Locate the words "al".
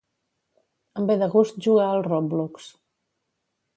1.91-2.03